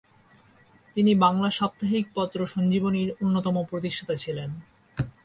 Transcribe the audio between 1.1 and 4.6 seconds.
বাংলা সাপ্তাহিক পত্র সঞ্জীবনী-র অন্যতম প্রতিষ্ঠাতা ছিলেন।